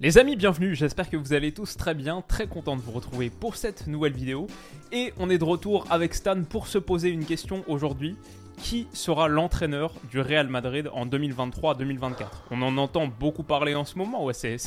[0.00, 3.30] Les amis, bienvenue, j'espère que vous allez tous très bien, très content de vous retrouver
[3.30, 4.46] pour cette nouvelle vidéo.
[4.92, 8.14] Et on est de retour avec Stan pour se poser une question aujourd'hui.
[8.62, 13.96] Qui sera l'entraîneur du Real Madrid en 2023-2024 On en entend beaucoup parler en ce
[13.96, 14.58] moment, ouais, c'est,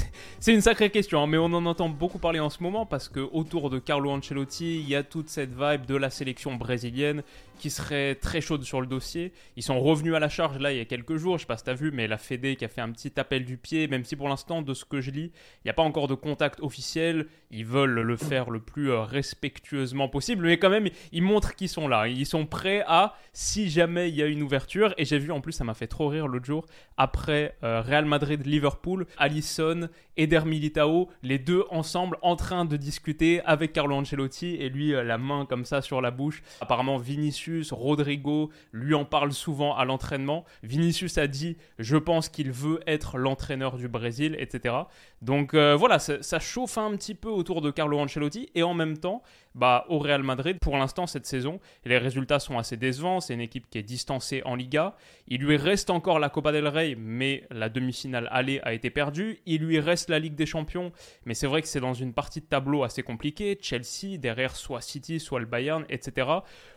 [0.47, 3.19] une sacrée question, hein, mais on en entend beaucoup parler en ce moment parce que
[3.19, 7.21] autour de Carlo Ancelotti, il y a toute cette vibe de la sélection brésilienne
[7.59, 9.33] qui serait très chaude sur le dossier.
[9.55, 11.57] Ils sont revenus à la charge là il y a quelques jours, je sais pas
[11.57, 14.03] si t'as vu, mais la Fédé qui a fait un petit appel du pied, même
[14.03, 16.59] si pour l'instant, de ce que je lis, il n'y a pas encore de contact
[16.61, 17.27] officiel.
[17.51, 21.69] Ils veulent le faire le plus euh, respectueusement possible, mais quand même, ils montrent qu'ils
[21.69, 22.07] sont là.
[22.07, 24.93] Ils sont prêts à, si jamais il y a une ouverture.
[24.97, 26.65] Et j'ai vu en plus, ça m'a fait trop rire l'autre jour,
[26.97, 33.73] après euh, Real Madrid-Liverpool, Allison, Eder Militao, les deux ensemble en train de discuter avec
[33.73, 36.43] Carlo Ancelotti et lui, euh, la main comme ça sur la bouche.
[36.61, 40.45] Apparemment, Vinicius, Rodrigo lui en parle souvent à l'entraînement.
[40.63, 44.75] Vinicius a dit Je pense qu'il veut être l'entraîneur du Brésil, etc.
[45.21, 48.73] Donc euh, voilà, ça, ça chauffe un petit peu autour de Carlo Ancelotti et en
[48.73, 49.21] même temps,
[49.53, 53.19] bah, au Real Madrid, pour l'instant, cette saison, les résultats sont assez décevants.
[53.19, 54.95] C'est une équipe qui est distancée en Liga.
[55.27, 59.39] Il lui reste encore la Copa del Rey, mais la demi-finale aller a été perdue.
[59.45, 60.91] Il lui reste la Ligue des Champions,
[61.25, 63.57] mais c'est vrai que c'est dans une partie de tableau assez compliquée.
[63.61, 66.27] Chelsea, derrière soit City, soit le Bayern, etc.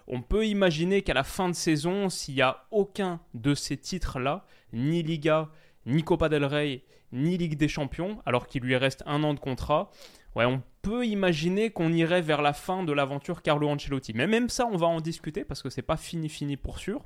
[0.06, 4.44] On peut imaginer qu'à la fin de saison, s'il n'y a aucun de ces titres-là,
[4.72, 5.48] ni Liga,
[5.86, 9.38] ni Copa del Rey, ni Ligue des Champions, alors qu'il lui reste un an de
[9.38, 9.90] contrat,
[10.34, 14.12] ouais, on peut imaginer qu'on irait vers la fin de l'aventure Carlo Ancelotti.
[14.14, 17.00] Mais même ça, on va en discuter parce que c'est pas fini fini pour sûr.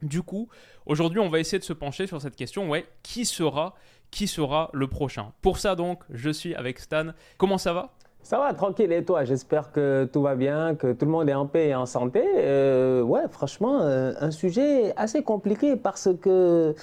[0.00, 0.48] Du coup,
[0.86, 3.74] aujourd'hui, on va essayer de se pencher sur cette question, ouais, qui sera
[4.10, 5.32] qui sera le prochain?
[5.40, 7.12] Pour ça donc, je suis avec Stan.
[7.38, 7.92] Comment ça va?
[8.22, 8.92] Ça va, tranquille.
[8.92, 11.74] Et toi, j'espère que tout va bien, que tout le monde est en paix et
[11.74, 12.22] en santé.
[12.36, 16.74] Euh, ouais, franchement, euh, un sujet assez compliqué parce que.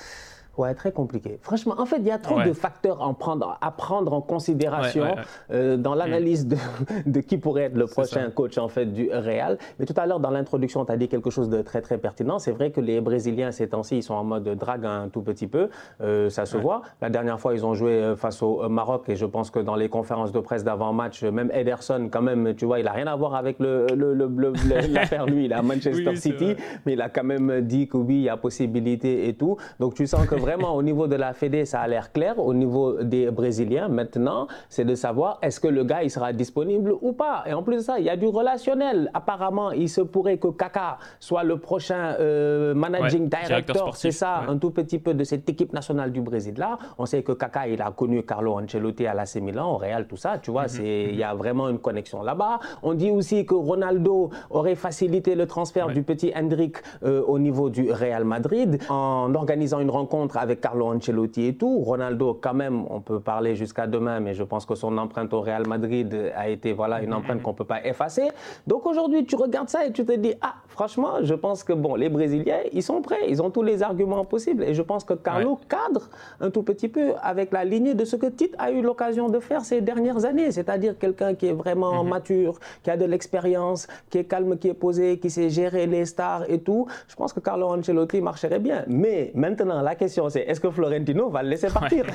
[0.57, 1.39] Ouais, très compliqué.
[1.41, 2.45] Franchement, en fait, il y a trop Ouais.
[2.47, 5.55] de facteurs en prendre- à prendre en considération Ouais, ouais, ouais.
[5.55, 6.57] euh, dans l'analyse de,
[7.05, 8.31] de qui pourrait être le prochain ça.
[8.31, 9.57] coach en fait du Real.
[9.79, 12.39] Mais tout à l'heure, dans l'introduction, tu as dit quelque chose de très très pertinent.
[12.39, 15.47] C'est vrai que les Brésiliens ces temps-ci, ils sont en mode drague un tout petit
[15.47, 15.69] peu.
[16.01, 16.81] Euh, ça se voit.
[17.01, 19.75] La dernière fois, ils ont joué euh, face au Maroc et je pense que dans
[19.75, 23.15] les conférences de presse d'avant-match, même Ederson, quand même, tu vois, il a rien à
[23.15, 24.53] voir avec le, le- le- le-
[24.93, 25.45] l'affaire lui.
[25.45, 26.55] Il est à Manchester Oui, City,
[26.85, 29.55] mais il a quand même dit que oui, il y a possibilité et tout.
[29.79, 32.39] Donc tu sens que vraiment au niveau de la Fédé, ça a l'air clair.
[32.39, 36.91] Au niveau des Brésiliens, maintenant, c'est de savoir est-ce que le gars il sera disponible
[37.01, 37.43] ou pas.
[37.45, 39.11] Et en plus de ça, il y a du relationnel.
[39.13, 43.95] Apparemment, il se pourrait que Kaka soit le prochain euh, managing Ouais, director.
[43.95, 44.53] C'est ça, ouais.
[44.53, 46.77] un tout petit peu de cette équipe nationale du Brésil là.
[46.97, 50.17] On sait que Kaka, il a connu Carlo Ancelotti à l'AC Milan, au Real, tout
[50.17, 50.39] ça.
[50.39, 52.59] Tu vois, Mhm, c'est il y a vraiment une connexion là-bas.
[52.81, 55.93] On dit aussi que Ronaldo aurait facilité le transfert Ouais.
[55.93, 60.87] du petit Hendrik euh, au niveau du Real Madrid en organisant une rencontre avec Carlo
[60.87, 61.79] Ancelotti et tout.
[61.79, 65.41] Ronaldo, quand même, on peut parler jusqu'à demain, mais je pense que son empreinte au
[65.41, 68.29] Real Madrid a été voilà une empreinte qu'on peut pas effacer.
[68.67, 71.95] Donc aujourd'hui, tu regardes ça et tu te dis ah franchement, je pense que bon,
[71.95, 75.13] les Brésiliens, ils sont prêts, ils ont tous les arguments possibles et je pense que
[75.13, 76.03] Carlo cadre
[76.39, 79.41] un tout petit peu avec la lignée de ce que Tite a eu l'occasion de
[79.41, 84.19] faire ces dernières années, c'est-à-dire quelqu'un qui est vraiment mature, qui a de l'expérience, qui
[84.19, 86.87] est calme, qui est posé, qui sait gérer les stars et tout.
[87.09, 88.85] Je pense que Carlo Ancelotti marcherait bien.
[88.87, 92.05] Mais maintenant, la question c'est est-ce que Florentino va le laisser partir?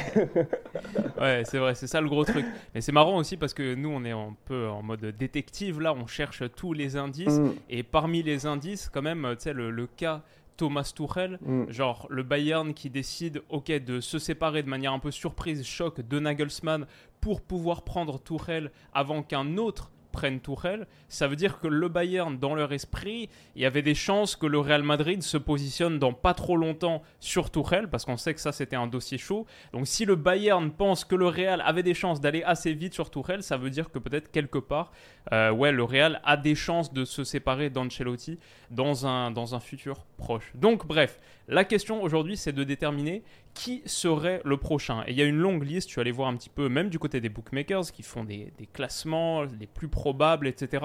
[1.20, 2.46] Ouais, c'est vrai, c'est ça le gros truc.
[2.74, 5.92] Mais c'est marrant aussi parce que nous, on est un peu en mode détective là,
[5.92, 7.38] on cherche tous les indices.
[7.38, 7.52] Mm.
[7.68, 8.53] Et parmi les indices,
[8.92, 10.22] quand même, tu sais, le, le cas
[10.56, 11.70] Thomas Tuchel, Mm.
[11.70, 16.00] genre le Bayern qui décide, ok, de se séparer de manière un peu surprise, choc
[16.00, 16.86] de Nagelsmann
[17.20, 22.38] pour pouvoir prendre Tuchel avant qu'un autre prenne Tuchel, ça veut dire que le Bayern,
[22.38, 26.12] dans leur esprit, il y avait des chances que le Real Madrid se positionne dans
[26.12, 29.44] pas trop longtemps sur Tuchel, parce qu'on sait que ça c'était un dossier chaud.
[29.72, 33.10] Donc si le Bayern pense que le Real avait des chances d'aller assez vite sur
[33.10, 34.92] Tuchel, ça veut dire que peut-être quelque part,
[35.32, 38.38] euh, ouais, le Real a des chances de se séparer d'Ancelotti
[38.70, 40.52] dans un, dans un futur proche.
[40.54, 41.18] Donc bref,
[41.48, 45.02] la question aujourd'hui c'est de déterminer qui serait le prochain.
[45.06, 46.88] Et il y a une longue liste, je suis allé voir un petit peu, même
[46.88, 50.84] du côté des bookmakers, qui font des, des classements, les plus probables, etc.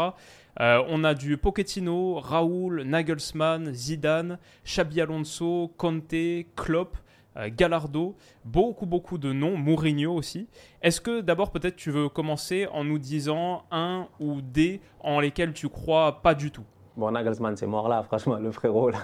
[0.59, 6.97] Euh, on a du Pochettino, Raoul, Nagelsmann, Zidane, Xabi Alonso, Conte, Klopp.
[7.37, 10.47] euh, Gallardo, beaucoup beaucoup de noms, Mourinho aussi.
[10.81, 15.53] Est-ce que d'abord peut-être tu veux commencer en nous disant un ou des en lesquels
[15.53, 16.65] tu crois pas du tout?
[16.99, 18.97] Bon, Nagelsmann, c'est mort là, franchement, le frérot, là,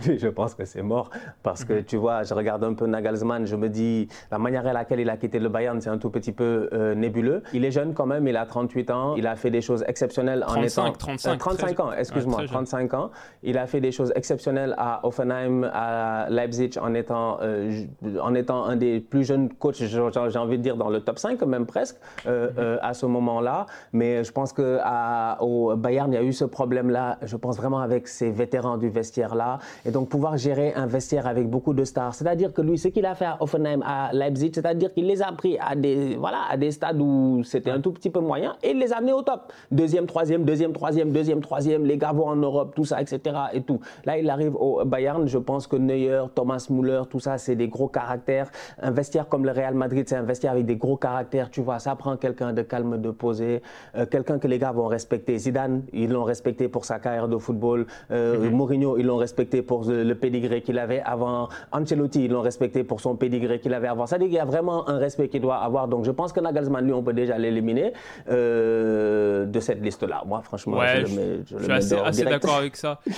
[0.00, 1.10] je pense que c'est mort.
[1.42, 1.84] Parce que, mhm.
[1.84, 5.10] tu vois, je regarde un peu Nagelsmann, je me dis, la manière à laquelle il
[5.10, 7.42] a quitté le Bayern, c'est un tout petit peu euh, nébuleux.
[7.52, 10.44] Il est jeune quand même, il a 38 ans, il a fait des choses exceptionnelles
[10.48, 10.90] en étant...
[10.92, 13.10] 35, 35 ans, excuse-moi, 35 ans.
[13.42, 17.84] Il a fait des choses exceptionnelles à Offenheim, à Leipzig, en étant, euh,
[18.18, 19.98] en étant un des plus jeunes coachs, j'ai
[20.38, 21.96] envie de dire, dans le top 5, même presque,
[22.26, 22.78] euh, mhm.
[22.80, 23.66] à ce moment-là.
[23.92, 27.18] Mais je pense qu'au Bayern, il y a eu ce problème-là.
[27.22, 29.58] Je pense vraiment avec ces vétérans du vestiaire-là.
[29.84, 32.14] Et donc pouvoir gérer un vestiaire avec beaucoup de stars.
[32.14, 35.30] C'est-à-dire que lui, ce qu'il a fait à Offenheim, à Leipzig, c'est-à-dire qu'il les a
[35.32, 38.70] pris à des, voilà, à des stades où c'était un tout petit peu moyen et
[38.70, 39.52] il les a amenés au top.
[39.70, 43.36] Deuxième, troisième, deuxième, troisième, deuxième, troisième, les gars vont en Europe, tout ça, etc.
[43.52, 43.80] Et tout.
[44.04, 45.26] Là, il arrive au Bayern.
[45.26, 48.50] Je pense que Neuer, Thomas Müller, tout ça, c'est des gros caractères.
[48.80, 51.50] Un vestiaire comme le Real Madrid, c'est un vestiaire avec des gros caractères.
[51.50, 53.62] Tu vois, ça prend quelqu'un de calme, de posé,
[53.96, 55.36] euh, quelqu'un que les gars vont respecter.
[55.38, 57.86] Zidane, ils l'ont respecté pour sa carrière de football.
[58.10, 58.50] Euh, mhm.
[58.50, 61.48] Mourinho, ils l'ont respecté pour le pédigré qu'il avait avant.
[61.72, 64.06] Ancelotti, ils l'ont respecté pour son pédigré qu'il avait avant.
[64.06, 65.88] C'est-à-dire qu'il y a vraiment un respect qu'il doit avoir.
[65.88, 67.92] Donc je pense que Nagelsmann, lui, on peut déjà l'éliminer
[68.30, 70.22] euh, de cette liste-là.
[70.26, 73.00] Moi, franchement, je, le mets, je, je suis assez, d'accord avec ça.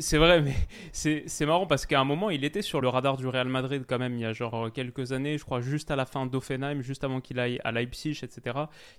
[0.00, 0.54] C'est vrai, mais
[0.92, 3.98] c'est marrant parce qu'à un moment, il était sur le radar du Real Madrid quand
[3.98, 7.04] même, il y a genre quelques années, je crois juste à la fin d'Offenheim, juste
[7.04, 8.40] avant qu'il aille à Leipzig, etc.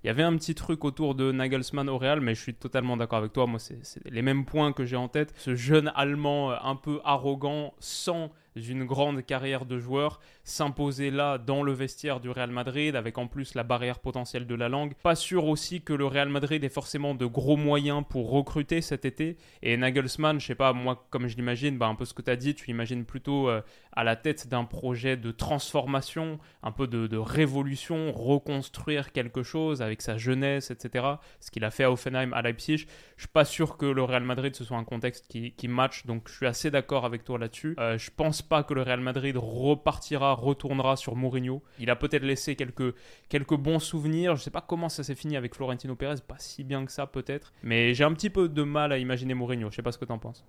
[0.04, 2.98] Il y avait un petit truc autour de Nagelsmann au Real, mais je suis totalement
[2.98, 3.46] d'accord avec toi.
[3.46, 3.78] Moi, c'est
[4.10, 5.34] les mêmes points que j'ai en tête.
[5.38, 11.38] Ce jeune Allemand euh, un peu arrogant, sans une grande carrière de joueur, s'imposer là
[11.38, 14.94] dans le vestiaire du Real Madrid avec en plus la barrière potentielle de la langue.
[15.02, 19.06] Pas sûr aussi que le Real Madrid ait forcément de gros moyens pour recruter cet
[19.06, 19.38] été.
[19.62, 22.32] Et Nagelsmann, je sais pas, moi comme je l'imagine, bah, un peu ce que tu
[22.32, 23.62] as dit, tu l'imagines plutôt euh,
[23.94, 30.02] à la tête d'un projet de transformation, un peu de, révolution, reconstruire quelque chose avec
[30.02, 31.06] sa jeunesse, etc.
[31.40, 32.86] Ce qu'il a fait à Offenheim, à Leipzig.
[33.18, 36.06] Je suis pas sûr que le Real Madrid ce soit un contexte qui, qui match,
[36.06, 37.76] donc je suis assez d'accord avec toi là-dessus.
[37.80, 41.62] Euh, je pense pas que le Real Madrid repartira, retournera sur Mourinho.
[41.80, 42.96] Il a peut-être laissé quelques,
[43.30, 44.36] quelques bons souvenirs.
[44.36, 47.08] Je sais pas comment ça s'est fini avec Florentino Pérez, pas si bien que ça
[47.08, 47.54] peut-être.
[47.64, 49.70] Mais j'ai un petit peu de mal à imaginer Mourinho.
[49.72, 50.46] Je sais pas ce que tu en penses.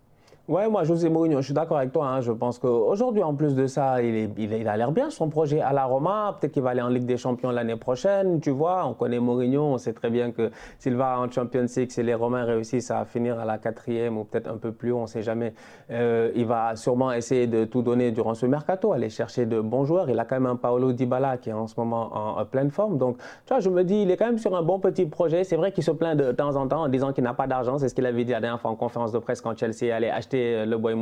[0.46, 2.06] Ouais, moi, José Mourinho, je suis d'accord avec toi.
[2.06, 2.20] Hein.
[2.20, 5.86] Je pense qu'aujourd'hui, en plus de ça, il, a l'air bien, son projet à la
[5.86, 6.36] Roma.
[6.38, 8.40] Peut-être qu'il va aller en Ligue des Champions l'année prochaine.
[8.42, 9.62] Tu vois, on connaît Mourinho.
[9.62, 13.06] On sait très bien que s'il va en Champions League, si les Romains réussissent à
[13.06, 15.54] finir à la quatrième ou peut-être un peu plus on ne sait jamais,
[15.90, 19.86] euh, il va sûrement essayer de tout donner durant ce mercato, aller chercher de bons
[19.86, 20.10] joueurs.
[20.10, 22.98] Il a quand même un Paolo Dybala qui est en ce moment en, pleine forme.
[22.98, 25.42] Donc, tu vois, je me dis, il est quand même sur un bon petit projet.
[25.42, 27.78] C'est vrai qu'il se plaint de, temps en temps en disant qu'il n'a pas d'argent.
[27.78, 30.10] C'est ce qu'il avait dit la dernière fois en conférence de presse quand Chelsea allait
[30.10, 30.94] acheter le boy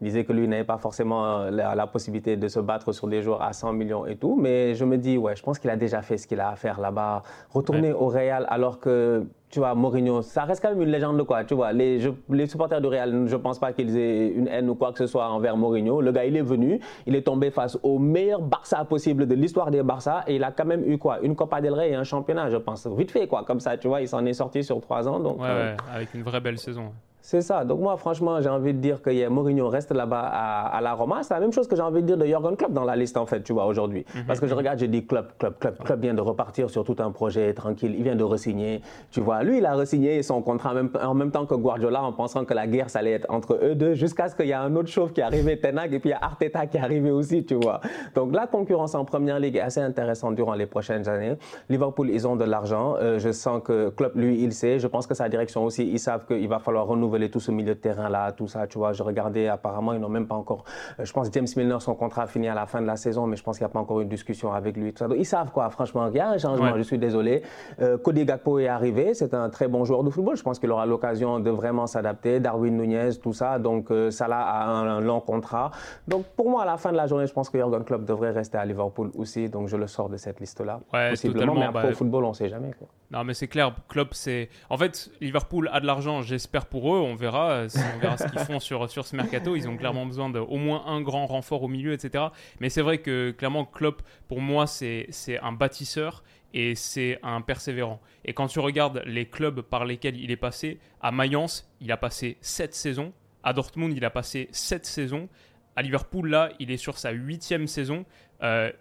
[0.00, 3.22] il disait que lui n'avait pas forcément euh, la, possibilité de se battre sur des
[3.22, 4.36] joueurs à 100 millions et tout.
[4.40, 6.56] Mais je me dis, ouais, je pense qu'il a déjà fait ce qu'il a à
[6.56, 7.22] faire là-bas.
[7.50, 11.42] Retourner au Real alors que tu vois, Mourinho, ça reste quand même une légende, quoi.
[11.42, 14.68] Tu vois, les, les supporters du Real, je ne pense pas qu'ils aient une haine
[14.68, 16.02] ou quoi que ce soit envers Mourinho.
[16.02, 19.70] Le gars, il est venu, il est tombé face au meilleur Barça possible de l'histoire
[19.70, 22.04] des Barça et il a quand même eu quoi Une Copa del Rey et un
[22.04, 22.86] championnat, je pense.
[22.86, 23.42] Vite fait, quoi.
[23.44, 25.18] Comme ça, tu vois, il s'en est sorti sur trois ans.
[25.18, 26.92] Donc, ouais, euh, avec une vraie belle saison.
[27.28, 27.62] C'est ça.
[27.62, 31.22] Donc moi, franchement, j'ai envie de dire que Mourinho reste là-bas à, la Roma.
[31.22, 33.18] C'est la même chose que j'ai envie de dire de Jürgen Klopp dans la liste,
[33.18, 34.06] en fait, tu vois, aujourd'hui.
[34.14, 34.24] Mhm.
[34.26, 36.96] Parce que je regarde, j'ai dit Klopp, Klopp, Klopp, Klopp vient de repartir sur tout
[37.00, 37.94] un projet tranquille.
[37.98, 38.80] Il vient de re-signer.
[39.10, 42.02] Tu vois, lui, il a re-signé son contrat en même, en même, temps que Guardiola
[42.02, 44.52] en pensant que la guerre, ça allait être entre eux deux jusqu'à ce qu'il y
[44.52, 46.78] ait un autre chauve qui est arrivé, Tenag, et puis il y a Arteta qui
[46.78, 47.82] est arrivé aussi, tu vois.
[48.14, 51.36] Donc la concurrence en première ligue est assez intéressante durant les prochaines années.
[51.68, 52.96] Liverpool, ils ont de l'argent.
[52.98, 54.78] Euh, je sens que Klopp, lui, il sait.
[54.78, 57.74] Je pense que sa direction aussi, ils savent qu'il va falloir renouveler tout ce milieu
[57.74, 58.92] de terrain là, tout ça, tu vois.
[58.92, 60.64] Je regardais, apparemment, ils n'ont même pas encore.
[60.98, 63.26] Euh, je pense James Milner, son contrat a fini à la fin de la saison,
[63.26, 64.92] mais je pense qu'il n'y a pas encore eu de discussion avec lui.
[64.92, 65.14] Tout ça.
[65.16, 67.42] ils savent quoi, franchement, il y a un changement, je suis désolé.
[67.80, 70.36] Euh, Cody Gakpo est arrivé, c'est un très bon joueur de football.
[70.36, 72.40] Je pense qu'il aura l'occasion de vraiment s'adapter.
[72.40, 73.58] Darwin Nunez, tout ça.
[73.58, 75.70] Donc, euh, Salah a un, long contrat.
[76.06, 78.30] Donc, pour moi, à la fin de la journée, je pense que Jurgen Klopp devrait
[78.30, 79.48] rester à Liverpool aussi.
[79.48, 80.80] Donc, je le sors de cette liste-là.
[80.92, 82.72] Ouais, possiblement, mais après, au bah, football, on ne sait jamais.
[82.78, 82.88] Quoi.
[83.10, 84.50] Non, mais c'est clair, Klopp, c'est.
[84.68, 86.98] En fait, Liverpool a de l'argent, j'espère pour eux.
[87.08, 89.56] On verra, on verra ce qu'ils font sur, sur ce mercato.
[89.56, 92.26] Ils ont clairement besoin d'au moins un grand renfort au milieu, etc.
[92.60, 95.08] Mais c'est vrai que clairement, Klopp, pour moi, c'est
[95.42, 96.22] un bâtisseur
[96.54, 98.00] et c'est un persévérant.
[98.24, 101.96] Et quand tu regardes les clubs par lesquels il est passé, à Mayence, il a
[101.96, 103.12] passé 7 saisons.
[103.42, 105.28] À Dortmund, il a passé 7 saisons.
[105.76, 108.04] À Liverpool, là, il est sur sa huitième saison.
[108.42, 108.72] Euh,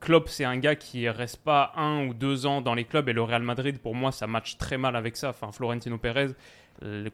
[0.00, 3.12] Klopp, c'est un gars qui reste pas un ou deux ans dans les clubs et
[3.12, 5.30] le Real Madrid, pour moi, ça match très mal avec ça.
[5.30, 6.28] Enfin, Florentino Pérez,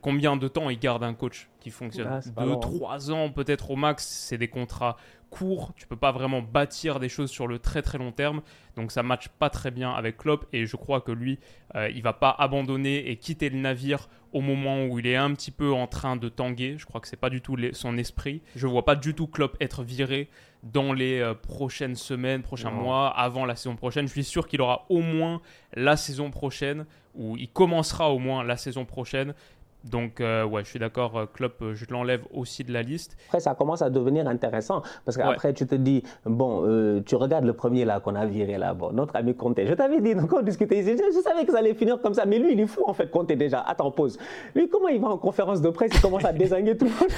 [0.01, 2.57] combien de temps il garde un coach qui fonctionne ah, Deux, hein.
[2.57, 4.07] trois ans peut-être au max.
[4.07, 4.97] C'est des contrats
[5.33, 8.43] court, tu peux pas vraiment bâtir des choses sur le très très long terme.
[8.77, 11.39] Donc ça matche pas très bien avec Klopp et je crois que lui,
[11.75, 15.33] euh, il va pas abandonner et quitter le navire au moment où il est un
[15.33, 16.77] petit peu en train de tanguer.
[16.79, 18.43] Je crois que c'est pas du tout son esprit.
[18.57, 20.29] Je vois pas du tout Klopp être viré
[20.63, 24.07] dans les euh, prochaines semaines, prochains mois, avant la saison prochaine.
[24.07, 25.41] Je suis sûr qu'il aura au moins
[25.75, 29.35] la saison prochaine, ou il commencera au moins la saison prochaine
[29.85, 33.17] donc, euh, ouais, je suis d'accord, euh, Klopp, euh, je l'enlève aussi de la liste.
[33.27, 37.53] Après, ça commence à devenir intéressant parce qu'après, tu te dis, bon, tu regardes le
[37.53, 39.67] premier là qu'on a viré là, bon, notre ami Comté.
[39.67, 42.25] Je t'avais dit, donc on discutait ici, je, savais que ça allait finir comme ça,
[42.27, 43.61] mais lui, il est fou en fait, Comté déjà.
[43.61, 44.19] Attends, pause.
[44.55, 47.11] Lui, comment il va en conférence de presse, il commence à désinguer tout le monde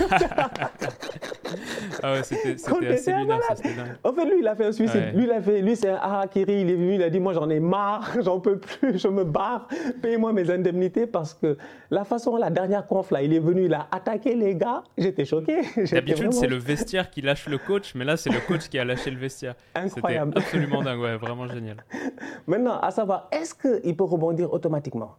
[2.03, 2.53] Ah ouais, c'était
[2.89, 3.97] assez lunaire, ça, dingue.
[4.03, 5.13] En fait, lui, il a fait un suicide.
[5.15, 7.33] Lui, il a fait, lui, c'est un harakiri, il est venu, il a dit, moi,
[7.33, 9.69] j'en ai marre, j'en peux plus, je me barre,
[10.01, 11.57] payez-moi mes indemnités parce que
[11.91, 14.83] la façon, la dernière conf, là, il est venu, il a attaqué les gars.
[14.97, 15.61] J'étais choqué.
[15.93, 18.85] D'habitude, c'est le vestiaire qui lâche le coach, mais là, c'est le coach qui a
[18.85, 19.55] lâché le vestiaire.
[19.75, 20.33] Incroyable.
[20.37, 21.85] absolument dingue, ouais, vraiment génial.
[22.47, 25.17] Maintenant, à savoir, est-ce qu'il peut rebondir automatiquement?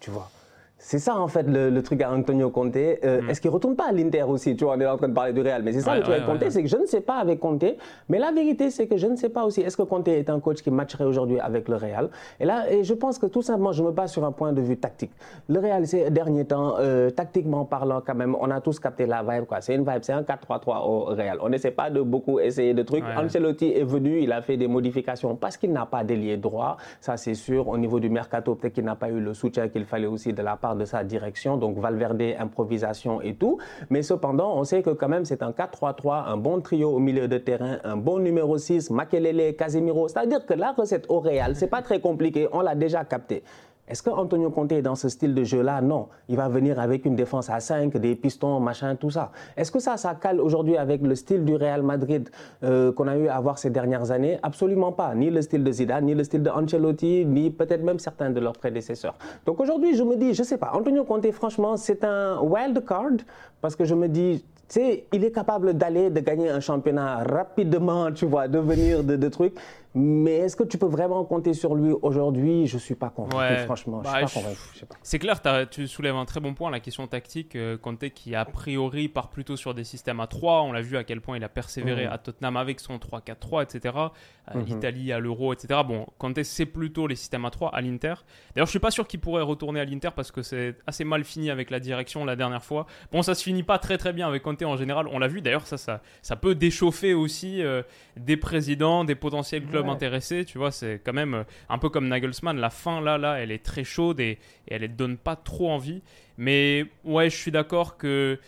[0.00, 0.30] Tu vois
[0.80, 2.76] c'est ça en fait le, truc à Antonio Conte.
[2.76, 3.30] Euh, mm.
[3.30, 4.56] Est-ce qu'il retourne pas à l'Inter aussi?
[4.56, 6.14] Tu vois, on est en train de parler du Real, mais c'est ça le truc
[6.14, 7.64] avec Conte, c'est que je ne sais pas avec Conte.
[8.08, 9.60] Mais la vérité, c'est que je ne sais pas aussi.
[9.60, 12.08] Est-ce que Conte est un coach qui matcherait aujourd'hui avec le Real?
[12.38, 14.60] Et là, et je pense que tout simplement, je me base sur un point de
[14.60, 15.10] vue tactique.
[15.48, 19.22] Le Real, ces derniers temps, euh, tactiquement parlant, quand même, on a tous capté la
[19.22, 19.46] vibe.
[19.46, 19.60] Quoi.
[19.60, 21.38] C'est une vibe, c'est un 4-3-3 au Real.
[21.42, 23.04] On n'essaie pas de beaucoup essayer de trucs.
[23.16, 26.76] Ancelotti est venu, il a fait des modifications parce qu'il n'a pas délié droit.
[27.00, 27.66] Ça, c'est sûr.
[27.68, 30.42] Au niveau du mercato, peut-être qu'il n'a pas eu le soutien qu'il fallait aussi de
[30.42, 33.58] la part de sa direction donc Valverde, improvisation et tout.
[33.90, 37.28] Mais cependant, on sait que quand même c'est un 4-3-3, un bon trio au milieu
[37.28, 40.08] de terrain, un bon numéro 6, Makelele, Casemiro.
[40.08, 43.42] C'est-à-dire que la recette au Real, c'est pas très compliqué, on l'a déjà capté.
[43.88, 45.80] Est-ce qu'Antonio Conte est dans ce style de jeu-là?
[45.80, 46.08] Non.
[46.28, 49.32] Il va venir avec une défense à 5, des pistons, machin, tout ça.
[49.56, 52.28] Est-ce que ça, ça cale aujourd'hui avec le style du Real Madrid
[52.62, 54.38] euh, qu'on a eu à voir ces dernières années?
[54.42, 55.14] Absolument pas.
[55.14, 58.40] Ni le style de Zidane, ni le style de Ancelotti, ni peut-être même certains de
[58.40, 59.14] leurs prédécesseurs.
[59.46, 63.24] Donc aujourd'hui, je me dis, je sais pas, Antonio Conte, franchement, c'est un wild card
[63.60, 67.24] parce que je me dis, tu sais, il est capable d'aller, de gagner un championnat
[67.24, 69.54] rapidement, tu vois, de venir de trucs.
[69.98, 72.68] Mais est-ce que tu peux vraiment compter sur lui aujourd'hui?
[72.68, 74.00] Je ne suis pas convaincu, franchement.
[74.04, 74.46] je suis
[74.82, 77.56] bah, pas C'est clair, tu soulèves un très bon point, la question tactique.
[77.56, 80.62] Euh, Conte qui, a priori, part plutôt sur des systèmes à 3.
[80.62, 82.12] On l'a vu à quel point il a persévéré mmh.
[82.12, 83.96] à Tottenham avec son 3-4-3, etc.
[83.96, 84.64] Euh, mmh.
[84.66, 85.80] L'Italie à l'Euro, etc.
[85.84, 88.14] Bon, Conte, c'est plutôt les systèmes à 3 à l'Inter.
[88.54, 91.24] D'ailleurs, je suis pas sûr qu'il pourrait retourner à l'Inter parce que c'est assez mal
[91.24, 92.86] fini avec la direction la dernière fois.
[93.10, 95.08] Bon, ça se finit pas très très bien avec Conte en général.
[95.10, 97.82] On l'a vu, d'ailleurs, ça, ça, ça peut déchauffer aussi euh,
[98.16, 102.08] des présidents, des potentiels clubs intéressé, tu vois, c'est quand même euh, un peu comme
[102.08, 105.70] Nagelsmann, la fin là, là, elle est très chaude et, elle ne donne pas trop
[105.70, 106.02] envie.
[106.36, 108.38] Mais ouais, je suis d'accord que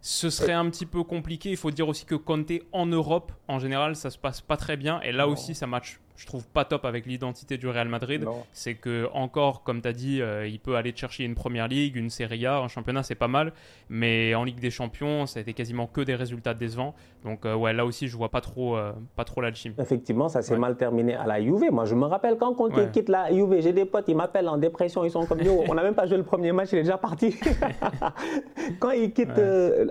[0.00, 1.50] ce serait un petit peu compliqué.
[1.50, 4.76] Il faut dire aussi que Conte en Europe, en général, ça se passe pas très
[4.76, 5.00] bien.
[5.02, 8.24] Et là aussi, ça match je trouve pas top avec l'identité du Real Madrid.
[8.52, 11.94] C'est que encore, comme tu as dit, euh, il peut aller chercher une première ligue,
[11.94, 13.52] une Serie A, un championnat, c'est pas mal.
[13.88, 16.94] Mais en Ligue des Champions, ça a été quasiment que des résultats décevants.
[17.24, 19.76] Donc euh, ouais, là aussi, je vois pas trop, euh, pas trop l'alchimie.
[19.78, 21.70] Effectivement, ça s'est mal terminé à la Juve.
[21.70, 24.58] Moi, je me rappelle quand Conte quitte la Juve, j'ai des potes, ils m'appellent en
[24.58, 26.82] dépression, ils sont comme yo, on n'a même pas joué le premier match, il est
[26.82, 27.36] déjà parti.
[28.80, 29.40] quand il quitte,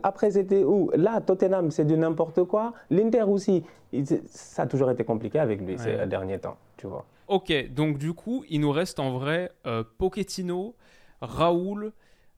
[0.04, 0.92] après c'était où?
[0.94, 2.74] Là, Tottenham, c'est du n'importe quoi.
[2.90, 3.64] L'Inter aussi,
[4.06, 7.06] ça a toujours été compliqué avec lui ces derniers temps, tu vois.
[7.28, 10.76] Ok, donc du coup, il nous reste en vrai euh, Pochettino,
[11.20, 11.92] Raoul,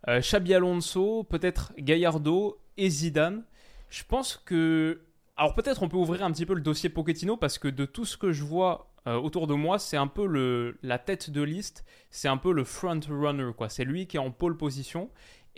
[0.08, 3.44] euh, Xabi Alonso, peut-être Gallardo et Zidane.
[3.90, 5.02] Je pense que...
[5.38, 8.04] Alors peut-être on peut ouvrir un petit peu le dossier Pochettino parce que de tout
[8.04, 11.42] ce que je vois euh, autour de moi, c'est un peu le, la tête de
[11.42, 13.70] liste, c'est un peu le front runner, quoi.
[13.70, 15.10] C'est lui qui est en pole position.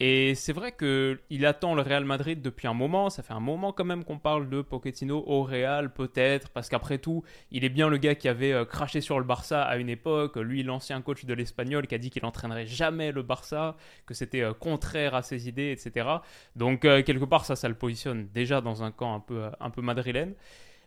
[0.03, 3.11] Et c'est vrai qu'il attend le Real Madrid depuis un moment.
[3.11, 6.97] Ça fait un moment quand même qu'on parle de Pochettino au Real, peut-être, parce qu'après
[6.97, 9.89] tout, il est bien le gars qui avait euh, craché sur le Barça à une
[9.89, 10.37] époque.
[10.37, 13.77] Lui, l'ancien coach de l'Espagnol, qui a dit qu'il n'entraînerait jamais le Barça,
[14.07, 16.07] que c'était euh, contraire à ses idées, etc.
[16.55, 19.23] Donc, euh, quelque part, ça, ça le positionne déjà dans un camp
[19.59, 20.33] un peu madrilène.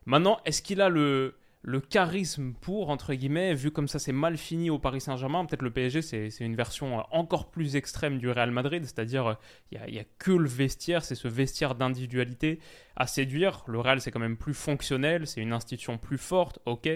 [0.06, 4.36] Maintenant, est-ce qu'il a le le charisme pour, entre guillemets, vu comme ça c'est mal
[4.36, 8.30] fini au Paris Saint-Germain, peut-être le PSG c'est une version euh, encore plus extrême du
[8.30, 9.38] Real Madrid, c'est-à-dire
[9.72, 12.60] il n'y a, a, que le vestiaire, c'est ce vestiaire d'individualité
[12.96, 13.64] à séduire.
[13.66, 16.88] Le Real c'est quand même plus fonctionnel, c'est une institution plus forte, ok,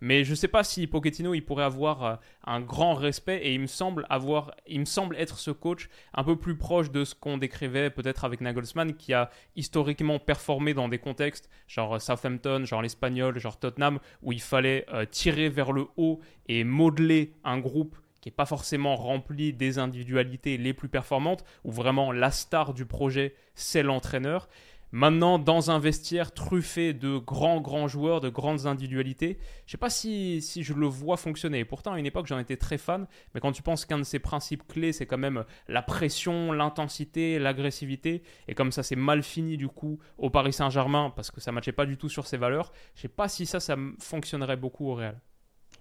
[0.00, 3.54] mais je ne sais pas si Pochettino il pourrait avoir euh, un grand respect et
[3.54, 7.04] il me semble avoir, il me semble être ce coach un peu plus proche de
[7.04, 12.64] ce qu'on décrivait peut-être avec Nagelsmann qui a historiquement performé dans des contextes genre Southampton,
[12.64, 17.58] genre l'Espagnol, genre Tottenham où il fallait euh, tirer vers le haut et modeler un
[17.58, 22.74] groupe qui n'est pas forcément rempli des individualités les plus performantes, où vraiment la star
[22.74, 24.48] du projet, c'est l'entraîneur.
[24.92, 29.90] Maintenant, dans un vestiaire truffé de grands, grands joueurs, de grandes individualités, je sais pas
[29.90, 31.64] si, si je le vois fonctionner.
[31.64, 33.06] pourtant, à une époque, j'en étais très fan.
[33.34, 37.38] Mais quand tu penses qu'un de ses principes clés, c'est quand même la pression, l'intensité,
[37.38, 41.52] l'agressivité, et comme ça, c'est mal fini du coup au Paris Saint-Germain parce que ça
[41.52, 44.88] matchait pas du tout sur ses valeurs, je sais pas si ça, ça fonctionnerait beaucoup
[44.88, 45.20] au Real.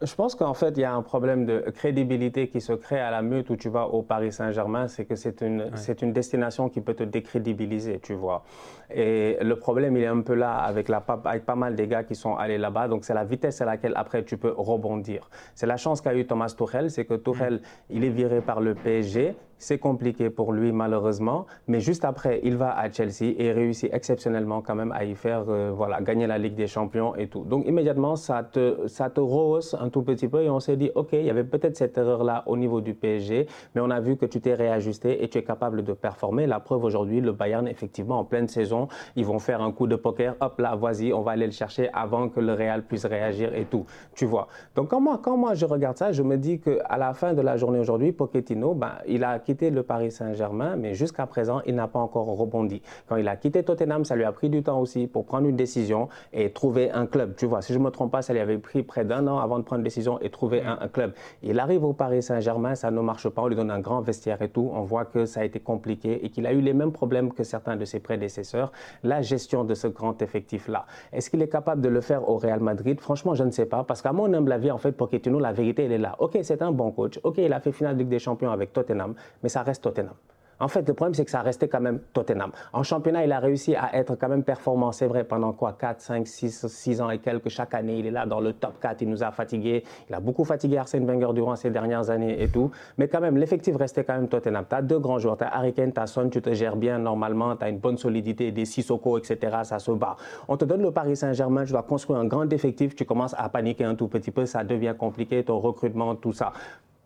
[0.01, 3.12] Je pense qu'en fait, il y a un problème de crédibilité qui se crée à
[3.12, 6.70] la meute où tu vas au Paris Saint-Germain, c'est que c'est une, c'est une destination
[6.70, 8.46] qui peut te décrédibiliser, tu vois.
[8.89, 12.06] Et le problème, il est un peu là avec, la, avec pas mal des gars
[12.06, 12.88] qui sont allés là-bas.
[12.88, 15.29] Donc, c'est la vitesse à laquelle après tu peux rebondir.
[15.53, 18.75] C'est la chance qu'a eu Thomas Tuchel, c'est que Tuchel, il est viré par le
[18.75, 19.36] PSG.
[19.62, 21.46] C'est compliqué pour lui, malheureusement.
[21.68, 25.44] Mais juste après, il va à Chelsea et réussit exceptionnellement quand même à y faire,
[25.50, 27.44] euh, voilà, gagner la Ligue des Champions et tout.
[27.44, 30.92] Donc, immédiatement, ça te, ça te rehausse un tout petit peu et on s'est dit,
[30.96, 34.16] OK, il y avait peut-être cette erreur-là au niveau du PSG, mais on a vu
[34.16, 36.48] que tu t'es réajusté et tu es capable de performer.
[36.48, 38.88] La preuve aujourd'hui, le Bayern, effectivement, en pleine saison,
[39.18, 40.36] ils vont faire un coup de poker.
[40.39, 43.66] Hop là, vas-y, on va aller le chercher avant que le Real puisse réagir et
[43.66, 43.86] tout.
[44.16, 44.48] Tu vois.
[44.75, 47.42] Donc, quand moi, quand moi je regarde ça, je me dis qu'à la fin de
[47.42, 51.74] la journée aujourd'hui, Pochettino, ben, il a quitté le Paris Saint-Germain, mais jusqu'à présent, il
[51.74, 52.84] n'a pas encore rebondi.
[53.08, 55.56] Quand il a quitté Tottenham, ça lui a pris du temps aussi pour prendre une
[55.56, 57.34] décision et trouver un club.
[57.36, 59.39] Tu vois, si je ne me trompe pas, ça lui avait pris près d'un an
[59.39, 61.13] avant de prendre une décision et trouver un, club.
[61.41, 64.39] Il arrive au Paris Saint-Germain, ça ne marche pas, on lui donne un grand vestiaire
[64.44, 64.70] et tout.
[64.72, 67.44] On voit que ça a été compliqué et qu'il a eu les mêmes problèmes que
[67.44, 68.72] certains de ses prédécesseurs.
[69.01, 70.86] La gestion de ce grand effectif-là.
[71.12, 73.01] Est-ce qu'il est capable de le faire au Real Madrid?
[73.01, 73.84] Franchement, je ne sais pas.
[73.84, 76.15] Parce qu'à mon humble avis, en fait, Pochettino, la vérité, elle est là.
[76.20, 77.20] OK, c'est un bon coach.
[77.24, 80.15] OK, il a fait finale de Ligue des Champions avec Tottenham, mais ça reste Tottenham.
[80.60, 82.51] En fait, le problème, c'est que ça restait quand même Tottenham.
[82.74, 86.01] En championnat, il a réussi à être quand même performant, c'est vrai, pendant quoi 4,
[86.01, 87.48] 5, 6, 6 ans et quelques.
[87.50, 89.01] Chaque année, il est là dans le top 4.
[89.01, 89.84] Il nous a fatigués.
[90.10, 92.72] Il a beaucoup fatigué Arsène Wenger durant ces dernières années et tout.
[92.98, 94.65] Mais quand même, l'effectif restait quand même Tottenham.
[94.69, 95.38] Tu as deux grands joueurs.
[95.38, 97.55] Tu as Harry Kane, tu as tu te gères bien normalement.
[97.55, 99.60] Tu as une bonne solidité, des Sissoko, etc.
[99.63, 100.17] Ça se bat.
[100.50, 102.96] On te donne le Paris Saint-Germain, tu dois construire un grand effectif.
[102.96, 104.46] Tu commences à paniquer un tout petit peu.
[104.46, 106.51] Ça devient compliqué, ton recrutement, tout ça.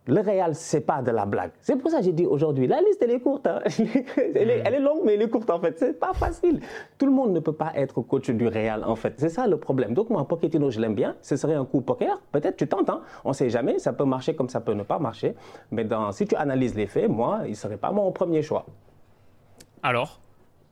[0.06, 1.52] Le Real, c'est pas de la blague.
[1.62, 3.48] C'est pour ça que j'ai dit aujourd'hui, la liste, elle est courte.
[3.48, 3.60] Hein.
[4.18, 5.80] Elle, est, longue, mais elle est courte, en fait.
[5.80, 6.60] C'est pas facile.
[6.98, 9.14] Tout le monde ne peut pas être coach du Real, en fait.
[9.18, 9.94] C'est ça le problème.
[9.94, 11.16] Donc, moi, Pochettino, je l'aime bien.
[11.22, 12.20] Ce serait un coup poker.
[12.34, 12.90] Peut-être tu tentes.
[12.90, 13.02] Hein.
[13.24, 13.80] On ne sait jamais.
[13.80, 15.36] Ça peut marcher comme ça peut ne pas marcher.
[15.72, 18.66] Mais dans, si tu analyses les faits, moi, il ne serait pas mon premier choix.
[19.82, 20.20] Alors?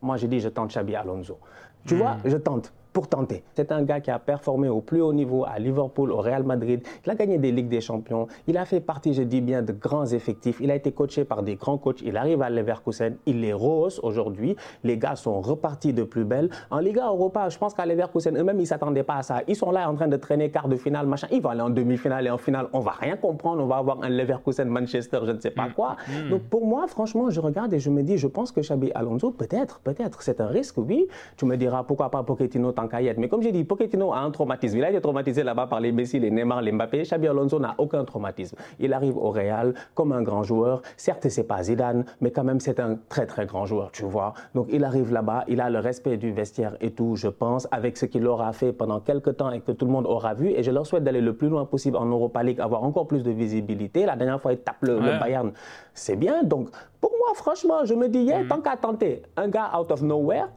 [0.02, 1.38] Moi, j'ai dit, je tente Xabi Alonso.
[1.86, 2.22] Tu vois, hmm.
[2.26, 3.44] je tente pour tenter.
[3.54, 6.82] C'est un gars qui a performé au plus haut niveau à Liverpool, au Real Madrid.
[7.06, 8.28] Il a gagné des Ligues des Champions.
[8.48, 10.58] Il a fait partie, je dis bien, de grands effectifs.
[10.60, 12.02] Il a été coaché par des grands coachs.
[12.02, 13.16] Il arrive à Leverkusen.
[13.26, 14.56] Il les rehausse aujourd'hui.
[14.84, 16.50] Les gars sont repartis de plus belle.
[16.70, 19.42] En Liga Europa, je pense qu'à Leverkusen, eux-mêmes, ils ne s'attendaient pas à ça.
[19.48, 21.28] Ils sont là en train de traîner quart de finale, machin.
[21.32, 22.68] Ils vont aller en demi-finale et en finale.
[22.74, 23.64] On va rien comprendre.
[23.64, 25.74] On va avoir un Leverkusen-Manchester, je ne sais pas mm.
[25.74, 25.96] quoi.
[26.08, 26.30] Mm.
[26.30, 29.32] Donc pour moi, franchement, je regarde et je me dis, je pense que Xabi Alonso,
[29.32, 31.08] peut-être, peut-être, c'est un risque, oui.
[31.38, 32.72] Tu me diras, pourquoi pas Pochettino
[33.18, 34.78] Mais comme j'ai dit, Pochettino a un traumatisme.
[34.78, 37.04] Il a été traumatisé là-bas par les Messi, les Neymar, les Mbappé.
[37.04, 38.58] Xabi Alonso n'a aucun traumatisme.
[38.80, 40.82] Il arrive au Real comme un grand joueur.
[40.98, 44.34] Certes, c'est pas Zidane, mais quand même, c'est un très, très grand joueur, tu vois.
[44.56, 47.98] Donc, il arrive là-bas, il a le respect du vestiaire et tout, je pense, avec
[47.98, 50.50] ce qu'il aura fait pendant quelques temps et que tout le monde aura vu.
[50.50, 53.24] Et je leur souhaite d'aller le plus loin possible en Europa League, avoir encore plus
[53.24, 54.06] de visibilité.
[54.06, 55.52] La dernière fois, il tape le, Bayern.
[55.94, 56.44] C'est bien.
[56.44, 58.48] Donc, pour moi, franchement, je me dis, yeah, mm.
[58.48, 60.48] tant qu'à tenter, un gars out of nowhere,